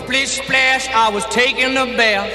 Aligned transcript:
Splish 0.00 0.40
splash, 0.42 0.88
I 0.94 1.10
was 1.12 1.26
taking 1.28 1.76
a 1.76 1.84
bath. 1.96 2.32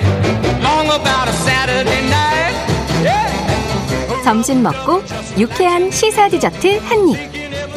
Long 0.62 0.86
about 0.86 1.28
a 1.28 1.34
Saturday 1.34 2.02
night. 2.08 2.56
Yeah. 3.04 4.24
점심 4.24 4.62
먹고 4.62 5.02
유쾌한 5.38 5.90
시사 5.90 6.30
디저트 6.30 6.78
한 6.78 7.10
입. 7.10 7.18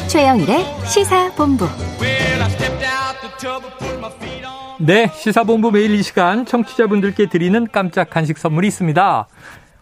최영일의 0.07 0.65
시사 0.85 1.33
본부. 1.33 1.65
Well, 1.99 2.41
I 2.41 2.49
stepped 2.51 2.85
out 2.85 3.19
the 3.21 3.31
tub 3.39 3.65
and 3.65 3.77
put 3.79 3.97
my 3.97 4.11
feet 4.11 4.45
on. 4.45 4.77
네, 4.79 5.11
시사본부 5.13 5.71
매일 5.71 5.95
이 5.95 6.03
시간 6.03 6.45
청취자분들께 6.45 7.27
드리는 7.27 7.67
깜짝 7.71 8.11
간식 8.11 8.37
선물이 8.37 8.67
있습니다. 8.67 9.27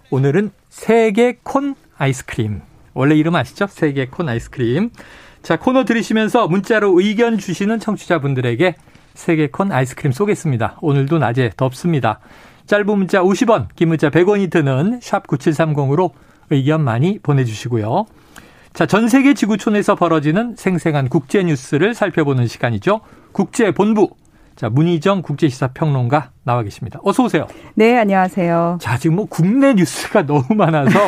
오늘은 0.10 0.52
세계 0.70 1.38
콘 1.44 1.76
아이스크림. 1.98 2.62
원래 2.94 3.16
이름 3.16 3.36
아시죠? 3.36 3.68
세계 3.68 4.08
콘 4.08 4.30
아이스크림. 4.30 4.89
자, 5.44 5.58
코너 5.58 5.86
들으시면서 5.86 6.48
문자로 6.48 7.00
의견 7.00 7.38
주시는 7.38 7.80
청취자분들에게 7.80 8.76
세계 9.18 9.48
콘 9.48 9.72
아이스크림 9.72 10.12
쏘겠습니다. 10.12 10.78
오늘도 10.80 11.18
낮에 11.18 11.52
덥습니다. 11.58 12.20
짧은 12.68 12.86
문자 12.86 13.21
50원, 13.21 13.68
긴 13.75 13.89
문자 13.89 14.10
100원이 14.10 14.52
드는 14.52 15.00
샵 15.02 15.25
9730으로 15.28 16.12
의견 16.52 16.84
많이 16.84 17.18
보내주시고요. 17.20 18.06
자, 18.74 18.86
전 18.86 19.10
세계 19.10 19.34
지구촌에서 19.34 19.96
벌어지는 19.96 20.56
생생한 20.56 21.10
국제 21.10 21.44
뉴스를 21.44 21.96
살펴보는 21.96 22.46
시간이죠. 22.46 23.02
국제 23.32 23.72
본부. 23.72 24.11
자, 24.56 24.70
문희정 24.70 25.24
국제시사 25.24 25.70
평론가 25.70 26.32
나와 26.44 26.61
계십니다. 26.61 27.00
어서 27.04 27.24
오세요. 27.24 27.47
네, 27.74 27.97
안녕하세요. 27.97 28.78
자, 28.80 28.97
지금 28.97 29.16
뭐 29.16 29.25
국내 29.25 29.74
뉴스가 29.74 30.25
너무 30.28 30.46
많아서 30.56 31.00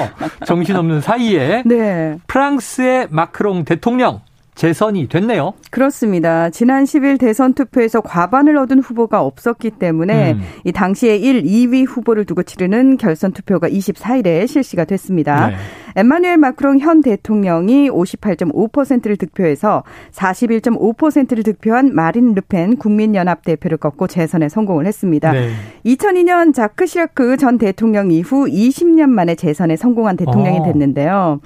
정신없는 0.46 1.02
사이에 1.02 1.64
네, 1.66 2.18
프랑스의 2.28 3.08
마크롱 3.12 3.66
대통령 3.66 4.22
재선이 4.60 5.08
됐네요. 5.08 5.54
그렇습니다. 5.72 6.50
지난 6.50 6.84
10일 6.84 7.18
대선 7.18 7.54
투표에서 7.54 8.02
과반을 8.02 8.58
얻은 8.58 8.80
후보가 8.80 9.22
없었기 9.22 9.72
때문에 9.72 10.34
음. 10.34 10.42
이 10.66 10.74
당시에 10.74 11.16
1, 11.16 11.44
2위 11.44 11.88
후보를 11.88 12.26
두고 12.26 12.44
치르는 12.44 12.98
결선 12.98 13.32
투표가 13.32 13.70
24일에 13.70 14.46
실시가 14.48 14.84
됐습니다. 14.84 15.48
네. 15.48 15.56
엠마누엘 15.96 16.36
마크롱 16.40 16.80
현 16.80 17.02
대통령이 17.02 17.90
58.5%를 17.90 19.16
득표해서 19.16 19.84
41.5%를 20.12 21.44
득표한 21.44 21.96
마린 21.96 22.34
르펜 22.34 22.76
국민연합 22.76 23.46
대표를 23.46 23.78
꺾고 23.78 24.08
재선에 24.08 24.50
성공을 24.50 24.86
했습니다. 24.86 25.32
네. 25.32 25.52
2002년 25.86 26.54
자크 26.54 26.86
시라크 26.86 27.38
전 27.38 27.60
대통령 27.60 28.12
이후 28.12 28.46
20년 28.46 29.08
만에 29.08 29.36
재선에 29.36 29.78
성공한 29.78 30.18
대통령이 30.18 30.60
어. 30.60 30.64
됐는데요. 30.66 31.40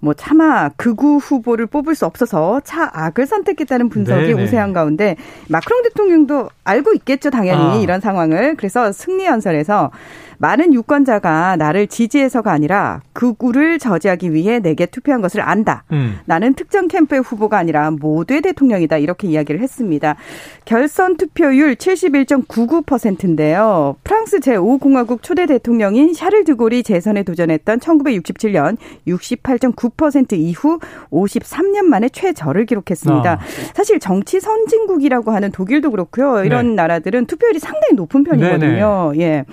뭐 0.00 0.14
차마 0.14 0.68
극우 0.70 1.18
후보를 1.18 1.66
뽑을 1.66 1.94
수 1.94 2.06
없어서 2.06 2.60
차악을 2.64 3.26
선택했다는 3.26 3.88
분석이 3.88 4.28
네네. 4.28 4.42
우세한 4.42 4.72
가운데 4.72 5.16
마크롱 5.48 5.82
대통령도 5.82 6.50
알고 6.64 6.94
있겠죠 6.94 7.30
당연히 7.30 7.62
아. 7.62 7.74
이런 7.76 8.00
상황을 8.00 8.54
그래서 8.56 8.92
승리 8.92 9.26
연설에서 9.26 9.90
많은 10.38 10.72
유권자가 10.72 11.56
나를 11.56 11.88
지지해서가 11.88 12.52
아니라 12.52 13.02
극우를 13.12 13.78
저지하기 13.78 14.32
위해 14.32 14.60
내게 14.60 14.86
투표한 14.86 15.20
것을 15.20 15.40
안다. 15.40 15.84
음. 15.92 16.18
나는 16.24 16.54
특정 16.54 16.88
캠프의 16.88 17.22
후보가 17.22 17.58
아니라 17.58 17.90
모두의 17.90 18.40
대통령이다. 18.42 18.98
이렇게 18.98 19.28
이야기를 19.28 19.60
했습니다. 19.60 20.16
결선 20.64 21.16
투표율 21.16 21.74
71.99%인데요. 21.74 23.96
프랑스 24.04 24.38
제5공화국 24.40 25.22
초대 25.22 25.46
대통령인 25.46 26.14
샤를 26.14 26.44
드골이 26.44 26.82
재선에 26.82 27.24
도전했던 27.24 27.80
1967년 27.80 28.76
68.9% 29.06 30.34
이후 30.34 30.78
53년 31.10 31.82
만에 31.82 32.08
최저를 32.08 32.66
기록했습니다. 32.66 33.32
아. 33.32 33.38
사실 33.74 33.98
정치 33.98 34.40
선진국이라고 34.40 35.32
하는 35.32 35.50
독일도 35.50 35.90
그렇고요. 35.90 36.44
이런 36.44 36.68
네. 36.68 36.74
나라들은 36.74 37.26
투표율이 37.26 37.58
상당히 37.58 37.94
높은 37.94 38.24
편이거든요. 38.24 39.12
예. 39.16 39.44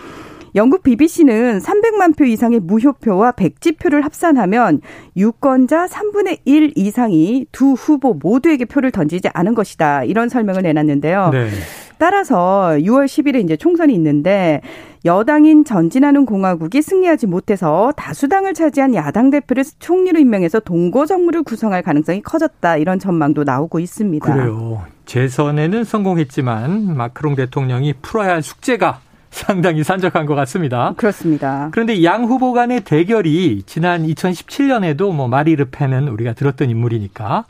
영국 0.56 0.84
BBC는 0.84 1.60
300만 1.60 2.18
표 2.18 2.24
이상의 2.24 2.62
무효표와 2.62 3.34
백지표를 3.34 4.06
합산하면 4.06 4.82
유권자 5.18 5.88
3분의 5.88 6.40
1 6.46 6.74
이상이 6.76 7.46
두 7.52 7.74
후보 7.74 8.14
모두에게 8.14 8.64
표를 8.64 8.92
던지지 8.92 9.28
않은 9.34 9.54
것이다. 9.54 10.06
이런 10.06 10.30
설명을 10.30 10.62
내놨는데요. 10.62 11.30
네. 11.32 11.50
따라서 11.98 12.76
6월 12.78 13.06
10일에 13.06 13.44
이제 13.44 13.56
총선이 13.58 13.94
있는데 13.94 14.62
여당인 15.06 15.64
전진하는 15.66 16.26
공화국이 16.26 16.82
승리하지 16.82 17.28
못해서 17.28 17.94
다수당을 17.96 18.54
차지한 18.54 18.96
야당 18.96 19.30
대표를 19.30 19.64
총리로 19.80 20.20
임명해서 20.20 20.62
동거 20.62 21.06
정부를 21.06 21.44
구성할 21.44 21.84
가능성이 21.84 22.22
커졌다. 22.22 22.78
이런 22.78 22.98
전망도 22.98 23.44
나오고 23.44 23.80
있습니다. 23.80 24.34
그래요. 24.34 24.84
재선에는 25.06 25.84
성공했지만 25.84 26.96
마크롱 26.96 27.36
대통령이 27.36 27.94
풀어야 28.02 28.32
할 28.32 28.42
숙제가 28.42 29.00
상당히 29.36 29.84
산적한 29.84 30.26
것 30.26 30.36
같습니다. 30.36 30.94
그렇습니다. 30.98 31.70
그런데 31.72 32.04
양 32.04 32.24
후보 32.26 32.54
간의 32.54 32.82
대결이 32.82 33.64
지난 33.66 34.06
2017년에도 34.06 35.14
뭐 35.14 35.28
마리 35.28 35.56
르펜은 35.56 36.08
우리가 36.08 36.34
들었던 36.34 36.70
인물이니까 36.70 37.46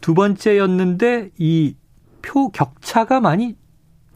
두 0.00 0.14
번째였는데 0.14 1.30
이 1.38 1.74
표 2.22 2.48
격차가 2.50 3.20
많이 3.20 3.56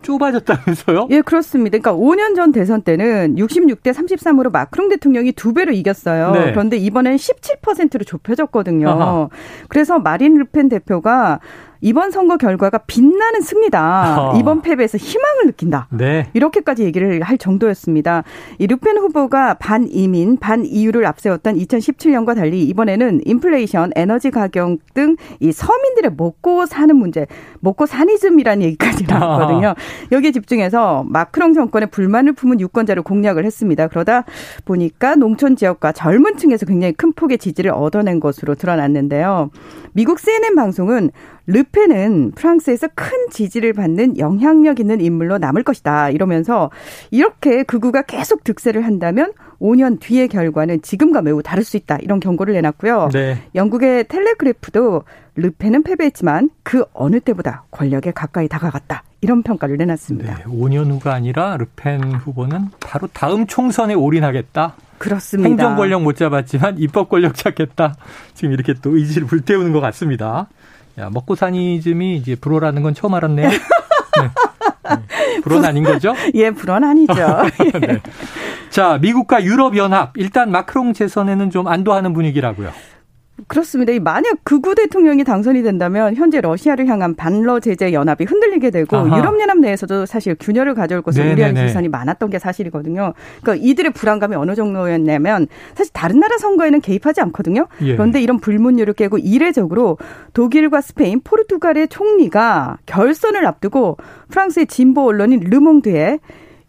좁아졌다면서요? 0.03 1.09
예, 1.11 1.21
그렇습니다. 1.21 1.79
그러니까 1.79 1.93
5년 1.93 2.37
전 2.37 2.53
대선 2.53 2.83
때는 2.83 3.35
66대 3.37 3.93
33으로 3.93 4.53
마크롱 4.53 4.89
대통령이 4.89 5.33
두 5.33 5.53
배로 5.53 5.73
이겼어요. 5.73 6.31
네. 6.31 6.53
그런데 6.53 6.77
이번엔 6.77 7.17
17%로 7.17 8.05
좁혀졌거든요. 8.05 8.89
아하. 8.89 9.29
그래서 9.69 9.99
마린 9.99 10.39
르펜 10.39 10.69
대표가 10.69 11.41
이번 11.81 12.11
선거 12.11 12.37
결과가 12.37 12.79
빛나는 12.87 13.41
승리다. 13.43 13.81
아하. 13.81 14.39
이번 14.39 14.63
패배에서 14.63 14.99
희망을 14.99 15.47
느낀다. 15.47 15.89
네. 15.91 16.29
이렇게까지 16.33 16.85
얘기를 16.85 17.23
할 17.23 17.39
정도였습니다. 17.39 18.25
이 18.59 18.67
르펜 18.67 18.97
후보가 18.99 19.55
반이민, 19.55 20.39
반이유를 20.39 21.07
앞세웠던 21.07 21.57
2017년과 21.57 22.35
달리 22.35 22.63
이번에는 22.65 23.21
인플레이션, 23.25 23.93
에너지 23.97 24.31
가격 24.31 24.79
등 24.95 25.17
이 25.41 25.53
서민들의 25.53 26.13
먹고 26.17 26.67
사는 26.67 26.95
문제, 26.97 27.27
먹고 27.61 27.87
사니즘이라는 27.87 28.65
얘기까지 28.65 29.05
나왔거든요. 29.09 29.75
여기에 30.13 30.33
집중해서 30.33 31.05
마크롱 31.09 31.55
정권의 31.55 31.91
불만을 31.91 32.33
품은 32.33 32.61
유권자를 32.61 33.03
공략을 33.03 33.45
했습니다. 33.45 33.89
그러다 33.89 34.25
보니까 34.65 35.15
농촌 35.15 35.57
지역과 35.57 35.93
젊은 35.93 36.37
층에서 36.37 36.67
굉장히 36.67 36.93
큰 36.95 37.13
폭의 37.13 37.39
지지를 37.39 37.71
얻어낸 37.73 38.21
것으로 38.21 38.55
드러났는데요. 38.55 39.51
미국 39.93 40.21
CNN 40.21 40.55
방송은 40.55 41.11
르펜은 41.47 42.33
프랑스에서 42.33 42.89
큰 42.95 43.11
지지를 43.31 43.73
받는 43.73 44.19
영향력 44.19 44.81
있는 44.81 45.01
인물로 45.01 45.39
남을 45.39 45.63
것이다. 45.63 46.11
이러면서 46.11 46.71
이렇게 47.11 47.63
극우가 47.63 48.03
계속 48.03 48.45
득세를 48.45 48.85
한다면 48.85 49.33
5년 49.61 50.01
뒤의 50.01 50.29
결과는 50.29 50.83
지금과 50.83 51.23
매우 51.23 51.43
다를 51.43 51.65
수 51.65 51.77
있다. 51.77 51.99
이런 52.01 52.21
경고를 52.21 52.55
내놨고요. 52.55 53.11
네. 53.13 53.39
영국의 53.55 54.09
텔레그래프도 54.09 55.05
르펜은 55.37 55.83
패배했지만 55.83 56.51
그 56.63 56.85
어느 56.93 57.21
때보다 57.21 57.65
권력에 57.71 58.11
가까이 58.11 58.49
다가갔다. 58.49 59.05
이런 59.21 59.43
평가를 59.43 59.77
내놨습니다. 59.77 60.35
네. 60.35 60.45
5년 60.45 60.91
후가 60.91 61.15
아니라 61.15 61.57
르펜 61.57 62.03
후보는 62.03 62.71
바로 62.81 63.09
다음 63.13 63.47
총선에 63.47 63.95
올인하겠다. 63.95 64.75
그렇습니다. 64.99 65.49
행정 65.49 65.77
권력 65.77 66.03
못 66.03 66.17
잡았지만 66.17 66.79
입법 66.79 67.09
권력 67.09 67.35
찾겠다. 67.35 67.97
지금 68.35 68.53
이렇게 68.53 68.75
또 68.75 68.97
의지를 68.97 69.27
불태우는 69.27 69.73
것 69.73 69.81
같습니다. 69.81 70.49
야, 70.99 71.11
먹고 71.11 71.35
사니즘이 71.35 72.17
이제 72.17 72.35
불어라는 72.35 72.83
건 72.83 72.95
처음 72.95 73.15
알았네요. 73.15 73.49
네. 73.49 73.59
네. 73.59 75.41
불어는 75.43 75.69
아닌 75.69 75.85
거죠? 75.85 76.15
예, 76.35 76.51
불안 76.51 76.85
아니죠. 76.85 77.15
네. 77.81 78.01
자, 78.71 78.99
미국과 78.99 79.45
유럽연합 79.45 80.13
일단 80.17 80.51
마크롱 80.51 80.95
재선에는 80.95 81.51
좀 81.51 81.69
안도하는 81.69 82.13
분위기라고요. 82.15 82.71
그렇습니다. 83.49 83.93
이 83.93 84.01
만약 84.01 84.39
극우 84.45 84.75
대통령이 84.75 85.23
당선이 85.23 85.63
된다면 85.63 86.15
현재 86.15 86.41
러시아를 86.41 86.87
향한 86.87 87.15
반러 87.15 87.61
제재 87.61 87.93
연합이 87.93 88.25
흔들리게 88.25 88.71
되고 88.71 88.97
아하. 88.97 89.19
유럽 89.19 89.39
연합 89.41 89.59
내에서도 89.59 90.07
사실 90.07 90.37
균열을 90.39 90.75
가져올 90.75 91.03
것을 91.03 91.23
네네네. 91.23 91.35
우려하는 91.35 91.69
시선이 91.69 91.89
많았던 91.89 92.31
게 92.31 92.39
사실이거든요. 92.39 93.13
그러니까 93.43 93.67
이들의 93.67 93.93
불안감이 93.93 94.35
어느 94.37 94.55
정도였냐면 94.55 95.47
사실 95.75 95.93
다른 95.93 96.19
나라 96.19 96.39
선거에는 96.39 96.81
개입하지 96.81 97.21
않거든요. 97.21 97.67
예. 97.83 97.95
그런데 97.95 98.23
이런 98.23 98.39
불문율을 98.41 98.95
깨고 98.95 99.19
이례적으로 99.19 99.99
독일과 100.33 100.81
스페인, 100.81 101.21
포르투갈의 101.23 101.89
총리가 101.89 102.79
결선을 102.87 103.47
앞두고 103.47 103.99
프랑스의 104.31 104.67
진보 104.67 105.03
언론인 105.03 105.41
르몽드에 105.41 106.21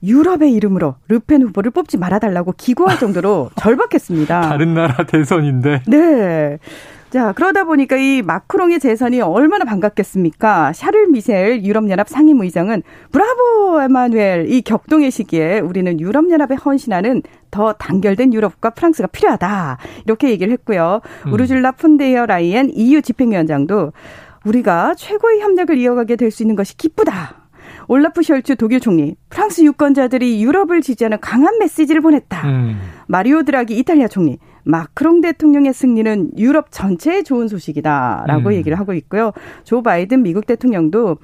유럽의 0.04 0.52
이름으로 0.54 0.96
르펜 1.08 1.42
후보를 1.42 1.72
뽑지 1.72 1.98
말아달라고 1.98 2.54
기고할 2.58 3.00
정도로 3.00 3.50
절박했습니다. 3.58 4.42
다른 4.42 4.74
나라 4.74 5.06
대선인데. 5.06 5.84
네. 5.88 6.60
자, 7.10 7.32
그러다 7.32 7.64
보니까 7.64 7.96
이 7.96 8.22
마크롱의 8.22 8.82
재선이 8.82 9.22
얼마나 9.22 9.64
반갑겠습니까? 9.64 10.74
샤를 10.74 11.08
미셀 11.08 11.64
유럽연합 11.64 12.10
상임의장은 12.10 12.84
브라보 13.14 13.82
에마누엘 13.82 14.52
이 14.52 14.62
격동의 14.62 15.10
시기에 15.10 15.60
우리는 15.60 16.00
유럽연합에 16.02 16.56
헌신하는 16.56 17.24
더 17.50 17.72
단결된 17.72 18.34
유럽과 18.34 18.72
프랑스가 18.72 19.08
필요하다. 19.08 19.78
이렇게 20.06 20.30
얘기를 20.32 20.52
했고요. 20.52 21.00
음. 21.28 21.34
우르줄라 21.34 21.72
폰데어라이엔 21.72 22.72
EU 22.74 23.02
집행위원장도 23.02 23.94
우리가 24.44 24.94
최고의 24.96 25.40
협력을 25.40 25.76
이어가게 25.78 26.18
될 26.18 26.30
수 26.30 26.44
있는 26.44 26.58
것이 26.58 26.76
기쁘다. 26.76 27.47
올라프 27.88 28.22
숄츠 28.22 28.58
독일 28.58 28.80
총리, 28.80 29.16
프랑스 29.30 29.62
유권자들이 29.62 30.44
유럽을 30.44 30.82
지지하는 30.82 31.20
강한 31.22 31.58
메시지를 31.60 32.02
보냈다. 32.02 32.48
음. 32.48 32.80
마리오 33.08 33.44
드라기 33.44 33.78
이탈리아 33.78 34.08
총리, 34.08 34.40
마크롱 34.66 35.22
대통령의 35.22 35.74
승리는 35.74 36.32
유럽 36.38 36.68
전체에 36.72 37.24
좋은 37.24 37.48
소식이다라고 37.48 38.50
음. 38.50 38.54
얘기를 38.54 38.78
하고 38.78 38.94
있고요. 38.94 39.32
조 39.64 39.82
바이든 39.82 40.24
미국 40.24 40.46
대통령도 40.46 41.18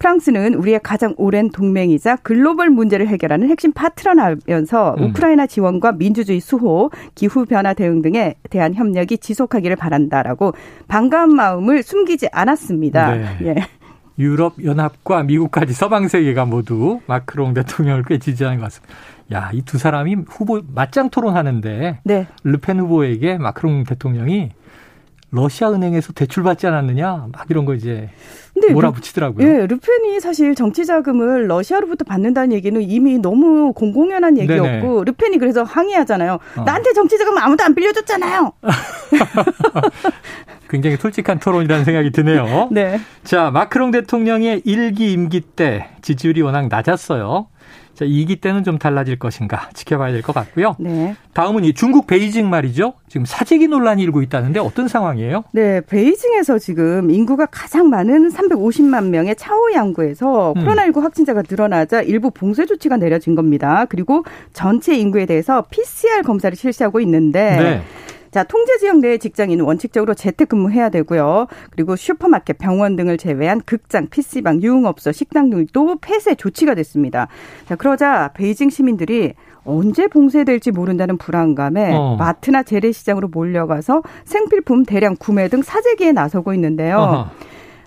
프랑스는 0.00 0.54
우리의 0.54 0.80
가장 0.82 1.14
오랜 1.18 1.50
동맹이자 1.50 2.16
글로벌 2.16 2.70
문제를 2.70 3.06
해결하는 3.06 3.48
핵심 3.48 3.70
파트너라면서 3.72 4.96
음. 4.98 5.04
우크라이나 5.04 5.46
지원과 5.46 5.92
민주주의 5.92 6.40
수호, 6.40 6.90
기후 7.14 7.44
변화 7.44 7.74
대응 7.74 8.02
등에 8.02 8.34
대한 8.48 8.74
협력이 8.74 9.18
지속하기를 9.18 9.76
바란다라고 9.76 10.54
반가운 10.88 11.36
마음을 11.36 11.82
숨기지 11.82 12.28
않았습니다. 12.32 13.14
네. 13.14 13.26
예. 13.42 13.54
유럽 14.20 14.62
연합과 14.62 15.22
미국까지 15.24 15.72
서방 15.72 16.06
세계가 16.08 16.44
모두 16.44 17.00
마크롱 17.06 17.54
대통령을 17.54 18.04
꽤 18.06 18.18
지지하는 18.18 18.58
것 18.58 18.64
같습니다. 18.64 18.94
야, 19.32 19.50
이 19.52 19.62
두 19.62 19.78
사람이 19.78 20.16
후보 20.28 20.60
맞짱 20.74 21.10
토론하는데 21.10 22.00
네. 22.04 22.26
르펜 22.44 22.78
후보에게 22.80 23.38
마크롱 23.38 23.84
대통령이 23.84 24.50
러시아 25.32 25.70
은행에서 25.72 26.12
대출받지 26.12 26.66
않았느냐 26.66 27.28
막 27.32 27.46
이런 27.50 27.64
거 27.64 27.74
이제 27.74 28.10
몰아붙이더라고요. 28.72 29.46
예, 29.46 29.66
르펜이 29.66 30.18
사실 30.18 30.56
정치 30.56 30.84
자금을 30.84 31.46
러시아로부터 31.48 32.04
받는다는 32.04 32.52
얘기는 32.52 32.82
이미 32.82 33.16
너무 33.18 33.72
공공연한 33.72 34.36
얘기였고 34.38 34.64
네네. 34.64 35.04
르펜이 35.06 35.38
그래서 35.38 35.62
항의하잖아요. 35.62 36.38
어. 36.56 36.62
나한테 36.64 36.92
정치 36.94 37.16
자금 37.16 37.38
아무도 37.38 37.62
안 37.62 37.74
빌려줬잖아요. 37.76 38.52
굉장히 40.70 40.96
솔직한 40.96 41.38
토론이라는 41.40 41.84
생각이 41.84 42.10
드네요. 42.12 42.68
네. 42.72 43.00
자, 43.24 43.50
마크롱 43.50 43.90
대통령의 43.90 44.62
일기 44.64 45.12
임기 45.12 45.40
때 45.40 45.88
지지율이 46.00 46.40
워낙 46.42 46.68
낮았어요. 46.68 47.48
자, 47.94 48.06
2기 48.06 48.40
때는 48.40 48.64
좀 48.64 48.78
달라질 48.78 49.18
것인가 49.18 49.68
지켜봐야 49.74 50.12
될 50.12 50.22
것 50.22 50.32
같고요. 50.34 50.74
네. 50.78 51.14
다음은 51.34 51.64
이 51.64 51.74
중국 51.74 52.06
베이징 52.06 52.48
말이죠. 52.48 52.94
지금 53.08 53.26
사재기 53.26 53.68
논란이 53.68 54.02
일고 54.02 54.22
있다는데 54.22 54.58
어떤 54.60 54.88
상황이에요? 54.88 55.44
네, 55.52 55.82
베이징에서 55.82 56.58
지금 56.58 57.10
인구가 57.10 57.44
가장 57.44 57.90
많은 57.90 58.30
350만 58.30 59.08
명의 59.10 59.36
차오 59.36 59.72
양구에서 59.74 60.54
음. 60.56 60.64
코로나19 60.64 61.00
확진자가 61.02 61.42
늘어나자 61.46 62.00
일부 62.00 62.30
봉쇄 62.30 62.64
조치가 62.64 62.96
내려진 62.96 63.34
겁니다. 63.34 63.84
그리고 63.90 64.24
전체 64.54 64.96
인구에 64.96 65.26
대해서 65.26 65.62
PCR 65.70 66.22
검사를 66.22 66.56
실시하고 66.56 67.00
있는데 67.00 67.56
네. 67.56 67.82
자, 68.30 68.44
통제 68.44 68.78
지역 68.78 68.98
내 68.98 69.18
직장인은 69.18 69.64
원칙적으로 69.64 70.14
재택근무해야 70.14 70.88
되고요. 70.90 71.46
그리고 71.70 71.96
슈퍼마켓, 71.96 72.58
병원 72.58 72.96
등을 72.96 73.18
제외한 73.18 73.60
극장, 73.64 74.06
PC방, 74.08 74.62
유흥업소, 74.62 75.12
식당 75.12 75.50
등도 75.50 75.98
폐쇄 76.00 76.34
조치가 76.34 76.74
됐습니다. 76.74 77.28
자, 77.66 77.76
그러자 77.76 78.30
베이징 78.34 78.70
시민들이 78.70 79.34
언제 79.64 80.06
봉쇄될지 80.06 80.70
모른다는 80.70 81.18
불안감에 81.18 81.92
어. 81.94 82.16
마트나 82.16 82.62
재래시장으로 82.62 83.28
몰려가서 83.28 84.02
생필품 84.24 84.84
대량 84.84 85.16
구매 85.18 85.48
등 85.48 85.62
사재기에 85.62 86.12
나서고 86.12 86.54
있는데요. 86.54 86.96
어허. 86.96 87.30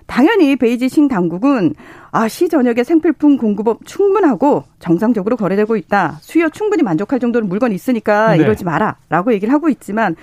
당연히 0.06 0.56
베이징 0.56 1.08
당국은 1.08 1.74
아, 2.10 2.28
시 2.28 2.48
전역에 2.48 2.84
생필품 2.84 3.36
공급업 3.38 3.84
충분하고 3.84 4.64
정상적으로 4.78 5.36
거래되고 5.36 5.76
있다. 5.76 6.18
수요 6.20 6.48
충분히 6.50 6.82
만족할 6.82 7.18
정도로 7.18 7.46
물건이 7.46 7.74
있으니까 7.74 8.36
네. 8.36 8.42
이러지 8.42 8.64
마라. 8.64 8.96
라고 9.08 9.32
얘기를 9.32 9.52
하고 9.52 9.68
있지만 9.68 10.14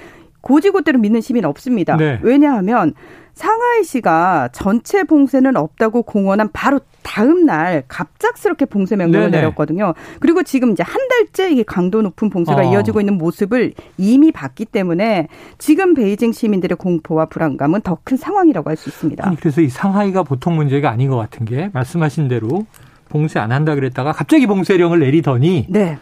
고지고대로 0.42 1.00
믿는 1.00 1.22
시민은 1.22 1.50
없습니다. 1.50 1.98
네. 1.98 2.20
왜냐하면 2.22 2.94
상하이시가 3.42 4.50
전체 4.52 5.04
봉쇄는 5.04 5.58
없다고 5.58 6.04
공언한 6.04 6.50
바로 6.54 6.80
다음 7.02 7.46
날 7.46 7.84
갑작스럽게 7.88 8.66
봉쇄 8.66 8.96
명령을 8.96 9.32
네네. 9.32 9.42
내렸거든요. 9.42 9.94
그리고 10.20 10.44
지금 10.44 10.72
이제 10.72 10.84
한 10.84 11.08
달째 11.10 11.52
이게 11.52 11.64
강도 11.64 12.02
높은 12.02 12.30
봉쇄가 12.30 12.62
어. 12.62 12.72
이어지고 12.72 13.00
있는 13.00 13.18
모습을 13.18 13.74
이미 13.98 14.32
봤기 14.32 14.66
때문에 14.66 15.28
지금 15.58 15.94
베이징 15.96 16.32
시민들의 16.32 16.78
공포와 16.78 17.26
불안감은 17.26 17.82
더 17.82 17.98
큰 18.04 18.18
상황이라고 18.18 18.70
할 18.70 18.78
수 18.78 18.90
있습니다. 18.90 19.28
아니, 19.28 19.36
그래서 19.36 19.62
이 19.62 19.70
상하이가 19.70 20.24
보통 20.24 20.56
문제가 20.56 20.90
아닌 20.90 21.10
것 21.10 21.18
같은 21.18 21.46
게 21.46 21.70
말씀하신 21.74 22.28
대로 22.30 22.66
봉쇄 23.10 23.40
안 23.40 23.52
한다 23.52 23.76
그랬다가 23.76 24.12
갑자기 24.12 24.48
봉쇄령을 24.48 25.00
내리더니 25.00 25.68
네. 25.70 25.98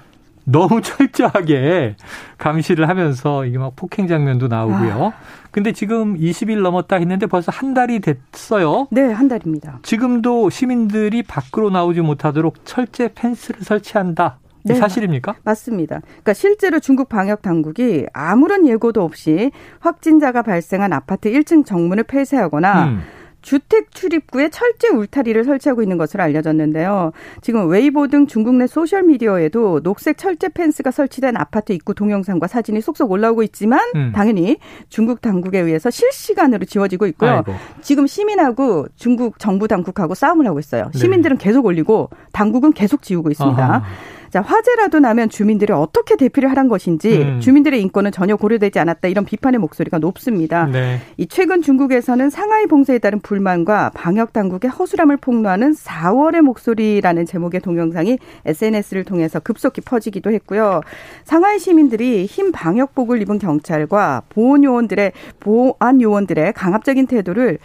너무 0.52 0.82
철저하게 0.84 1.96
감시를 2.38 2.90
하면서 2.90 3.46
이게 3.46 3.58
막 3.58 3.76
폭행 3.76 4.08
장면도 4.08 4.48
나오고요. 4.48 5.08
아. 5.08 5.40
근데 5.52 5.72
지금 5.72 6.16
20일 6.16 6.62
넘었다 6.62 6.98
했는데 6.98 7.26
벌써 7.26 7.52
한 7.52 7.74
달이 7.74 8.02
됐어요. 8.02 8.88
네, 8.92 9.12
한 9.12 9.28
달입니다. 9.28 9.80
지금도 9.84 10.50
시민들이 10.50 11.24
밖으로 11.24 11.70
나오지 11.70 12.02
못하도록 12.02 12.66
철제 12.66 13.10
펜스를 13.14 13.62
설치한다. 13.62 14.38
네, 14.64 14.76
사실입니까? 14.76 15.36
맞습니다. 15.44 16.02
그러니까 16.02 16.34
실제로 16.34 16.80
중국 16.80 17.10
방역 17.10 17.42
당국이 17.42 18.06
아무런 18.14 18.68
예고도 18.68 19.02
없이 19.02 19.52
확진자가 19.80 20.42
발생한 20.42 20.94
아파트 20.94 21.32
1층 21.32 21.66
정문을 21.66 22.04
폐쇄하거나 22.04 22.86
음. 22.86 23.02
주택 23.42 23.92
출입구에 23.92 24.50
철제 24.50 24.90
울타리를 24.90 25.44
설치하고 25.44 25.82
있는 25.82 25.98
것으로 25.98 26.24
알려졌는데요. 26.24 27.12
지금 27.42 27.70
웨이보 27.70 28.08
등 28.08 28.28
중국 28.28 28.56
내 28.56 28.68
소셜 28.68 29.04
미디어에도 29.04 29.82
녹색 29.82 30.18
철제 30.18 30.50
펜스가 30.50 30.92
설치된 30.92 31.38
아파트 31.38 31.72
입구 31.74 31.94
동영상과 31.94 32.48
사진이 32.48 32.82
속속 32.82 33.12
올라오고 33.12 33.44
있지만 33.44 33.80
음. 33.96 34.12
당연히 34.14 34.58
중국 34.90 35.22
당국에 35.22 35.60
의해서 35.60 35.90
실시간으로 35.90 36.66
지워지고 36.66 37.08
있고요. 37.08 37.32
아이고. 37.32 37.54
지금 37.82 38.08
시민하고 38.08 38.88
중국 38.96 39.40
정부 39.40 39.68
당국하고 39.68 40.16
싸움을 40.16 40.46
하고 40.48 40.60
있어요. 40.60 40.90
네. 40.94 41.00
시민들은 41.00 41.38
네. 41.38 41.44
계속 41.44 41.66
올리고 41.66 42.10
당국은 42.32 42.74
계속 42.74 43.02
지우고 43.02 43.32
있습니다. 43.32 43.64
아하. 43.64 43.84
자, 44.30 44.42
화재라도 44.42 45.00
나면 45.00 45.30
주민들이 45.30 45.74
어떻게 45.74 46.16
대피를 46.16 46.50
하란 46.52 46.68
것인지 46.68 47.22
음. 47.22 47.40
주민들의 47.40 47.82
인권은 47.82 48.12
전혀 48.12 48.36
고려되지 48.36 48.80
않았다 48.80 49.08
이런 49.08 49.26
비판의 49.26 49.60
목소리가 49.60 49.98
높습니다. 49.98 50.66
네. 50.66 51.00
이 51.18 51.28
최근 51.28 51.62
중국에서는 51.62 52.30
상하이 52.30 52.68
봉쇄에 52.68 53.00
따른 53.00 53.20
불만과 53.20 53.92
방역 53.94 54.34
당국의 54.34 54.70
허술함을 54.70 55.18
폭로하는 55.18 55.74
4월의 55.74 56.42
목소리라는 56.42 57.26
제목의 57.26 57.62
동영상이 57.62 58.20
SNS를 58.46 59.04
통해서 59.04 59.40
급속히 59.40 59.82
퍼지기도 59.82 60.32
했고요. 60.32 60.82
상하이 61.24 61.60
시민들이 61.60 62.26
흰 62.26 62.52
방역복을 62.52 63.22
입은 63.24 63.40
경찰과 63.40 64.24
보안 64.30 64.64
요원들의 64.64 65.12
보안 65.40 66.02
요원들의 66.02 66.54
강압적인 66.54 67.08
태도를 67.08 67.58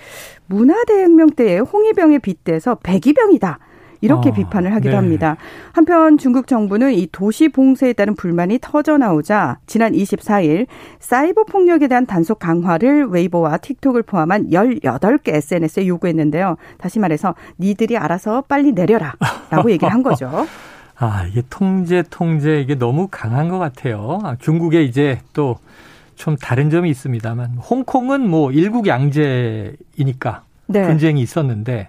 문화대혁명 0.46 1.31
때의 1.31 1.61
홍위병에 1.61 2.19
빗대서 2.19 2.76
백이병이다. 2.82 3.58
이렇게 4.04 4.28
어, 4.28 4.32
비판을 4.34 4.74
하기도 4.74 4.90
네. 4.90 4.96
합니다. 4.96 5.36
한편 5.72 6.18
중국 6.18 6.46
정부는 6.46 6.92
이 6.92 7.08
도시 7.11 7.49
봉쇄에 7.49 7.94
따른 7.94 8.14
불만이 8.14 8.58
터져 8.61 8.99
나오자 8.99 9.58
지난 9.66 9.92
24일 9.92 10.66
사이버 11.00 11.44
폭력에 11.44 11.88
대한 11.88 12.04
단속 12.04 12.38
강화를 12.38 13.06
웨이보와 13.06 13.56
틱톡을 13.58 14.02
포함한 14.02 14.50
18개 14.50 15.34
SNS에 15.34 15.87
요구했는데요. 15.87 16.56
다시 16.76 16.99
말해서 16.99 17.34
니들이 17.58 17.96
알아서 17.96 18.42
빨리 18.42 18.73
내려라라고 18.73 19.70
얘기를 19.70 19.90
한 19.92 20.02
거죠. 20.02 20.46
아, 20.96 21.25
이게 21.28 21.42
통제 21.49 22.04
통제 22.08 22.61
이게 22.61 22.75
너무 22.75 23.08
강한 23.11 23.49
것 23.49 23.58
같아요. 23.58 24.20
아, 24.23 24.37
중국에 24.38 24.82
이제 24.82 25.18
또좀 25.32 26.37
다른 26.40 26.68
점이 26.68 26.90
있습니다만 26.90 27.56
홍콩은 27.56 28.28
뭐 28.28 28.52
일국 28.52 28.87
양제이니까 28.87 30.42
네. 30.66 30.87
분쟁이 30.87 31.23
있었는데 31.23 31.88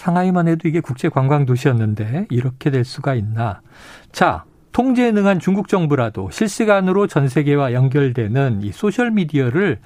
상하이만 0.00 0.48
해도 0.48 0.66
이게 0.66 0.80
국제 0.80 1.10
관광 1.10 1.44
도시였는데 1.44 2.26
이렇게 2.30 2.70
될 2.70 2.84
수가 2.84 3.14
있나. 3.14 3.60
자, 4.12 4.44
통제에 4.72 5.12
능한 5.12 5.40
중국 5.40 5.68
정부라도 5.68 6.30
실시간으로 6.30 7.06
전 7.06 7.28
세계와 7.28 7.74
연결되는 7.74 8.62
이 8.62 8.72
소셜 8.72 9.10
미디어를 9.10 9.78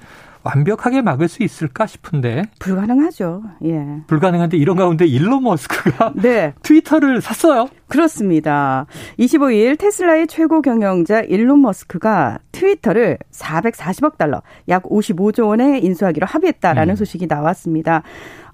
완벽하게 0.43 1.01
막을 1.01 1.27
수 1.27 1.41
있을까 1.41 1.87
싶은데 1.87 2.43
불가능하죠. 2.59 3.41
예. 3.65 3.83
불가능한데 4.05 4.57
이런 4.57 4.77
가운데 4.77 5.05
일론 5.05 5.43
머스크가 5.43 6.13
네. 6.21 6.53
트위터를 6.61 7.19
샀어요. 7.19 7.67
그렇습니다. 7.87 8.85
25일 9.17 9.77
테슬라의 9.77 10.27
최고 10.27 10.61
경영자 10.61 11.21
일론 11.21 11.61
머스크가 11.61 12.37
트위터를 12.51 13.17
440억 13.31 14.17
달러, 14.17 14.43
약 14.69 14.83
55조 14.83 15.47
원에 15.47 15.79
인수하기로 15.79 16.27
합의했다라는 16.27 16.93
음. 16.93 16.95
소식이 16.95 17.25
나왔습니다. 17.27 18.03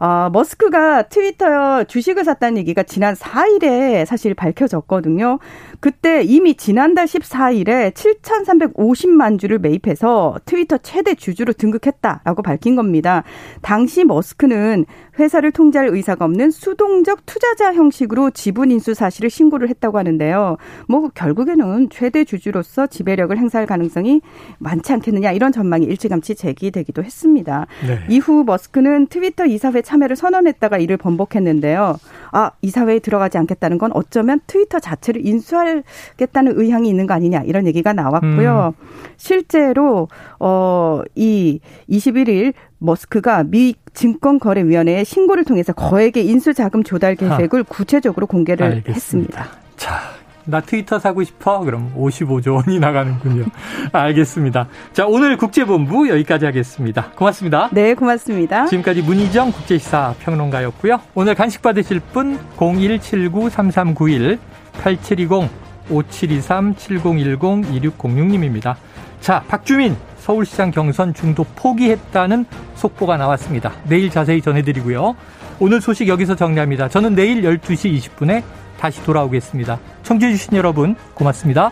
어, 0.01 0.31
머스크가 0.31 1.03
트위터 1.03 1.83
주식을 1.83 2.23
샀다는 2.23 2.57
얘기가 2.57 2.81
지난 2.81 3.13
4일에 3.13 4.03
사실 4.05 4.33
밝혀졌거든요. 4.33 5.37
그때 5.79 6.23
이미 6.23 6.55
지난달 6.55 7.05
14일에 7.05 7.93
7,350만 7.93 9.39
주를 9.39 9.59
매입해서 9.59 10.39
트위터 10.45 10.79
최대 10.79 11.13
주주로 11.13 11.53
등극했다라고 11.53 12.41
밝힌 12.41 12.75
겁니다. 12.75 13.23
당시 13.61 14.03
머스크는 14.03 14.85
회사를 15.19 15.51
통제할 15.51 15.87
의사가 15.89 16.25
없는 16.25 16.51
수동적 16.51 17.25
투자자 17.25 17.73
형식으로 17.73 18.31
지분 18.31 18.71
인수 18.71 18.93
사실을 18.93 19.29
신고를 19.29 19.69
했다고 19.69 19.97
하는데요. 19.97 20.57
뭐 20.87 21.09
결국에는 21.09 21.89
최대 21.89 22.23
주주로서 22.23 22.87
지배력을 22.87 23.37
행사할 23.37 23.67
가능성이 23.67 24.21
많지 24.59 24.93
않겠느냐 24.93 25.31
이런 25.31 25.51
전망이 25.51 25.85
일찌감치 25.85 26.35
제기되기도 26.35 27.03
했습니다. 27.03 27.67
네. 27.85 27.99
이후 28.09 28.43
머스크는 28.45 29.07
트위터 29.07 29.45
이사회 29.45 29.81
참여를 29.81 30.15
선언했다가 30.15 30.77
이를 30.77 30.97
번복했는데요. 30.97 31.97
아, 32.31 32.51
이사회에 32.61 32.99
들어가지 32.99 33.37
않겠다는 33.37 33.77
건 33.77 33.91
어쩌면 33.93 34.39
트위터 34.47 34.79
자체를 34.79 35.25
인수하겠다는 35.25 36.53
의향이 36.59 36.89
있는 36.89 37.05
거 37.07 37.13
아니냐 37.13 37.41
이런 37.41 37.67
얘기가 37.67 37.93
나왔고요. 37.93 38.73
음. 38.79 38.87
실제로 39.17 40.07
어이 40.39 41.59
21일 41.89 42.53
머스크가 42.81 43.43
미 43.43 43.75
증권거래위원회에 43.93 45.03
신고를 45.03 45.45
통해서 45.45 45.71
거액의 45.73 46.25
인수 46.25 46.53
자금 46.53 46.83
조달 46.83 47.15
계획을 47.15 47.61
아. 47.61 47.63
구체적으로 47.67 48.27
공개를 48.27 48.65
알겠습니다. 48.65 48.93
했습니다. 48.93 49.47
자, 49.77 49.99
나 50.45 50.61
트위터 50.61 50.97
사고 50.97 51.23
싶어? 51.23 51.59
그럼 51.59 51.93
55조 51.95 52.55
원이 52.55 52.79
나가는군요. 52.79 53.45
알겠습니다. 53.93 54.67
자, 54.93 55.05
오늘 55.05 55.37
국제본부 55.37 56.09
여기까지 56.09 56.45
하겠습니다. 56.45 57.11
고맙습니다. 57.11 57.69
네, 57.71 57.93
고맙습니다. 57.93 58.65
지금까지 58.65 59.03
문희정 59.03 59.51
국제시사 59.51 60.15
평론가였고요. 60.19 60.99
오늘 61.13 61.35
간식 61.35 61.61
받으실 61.61 61.99
분 61.99 62.39
0179-3391 62.57 64.39
8720 64.81 65.47
5723-7010-2606님입니다. 65.89 68.75
자, 69.19 69.43
박주민 69.47 69.95
서울시장 70.21 70.71
경선 70.71 71.13
중도 71.13 71.43
포기했다는 71.55 72.45
속보가 72.75 73.17
나왔습니다. 73.17 73.73
내일 73.85 74.09
자세히 74.09 74.41
전해드리고요. 74.41 75.15
오늘 75.59 75.81
소식 75.81 76.07
여기서 76.07 76.35
정리합니다. 76.35 76.87
저는 76.89 77.15
내일 77.15 77.41
12시 77.41 77.99
20분에 77.99 78.43
다시 78.79 79.03
돌아오겠습니다. 79.03 79.79
청취해주신 80.03 80.57
여러분 80.57 80.95
고맙습니다. 81.13 81.71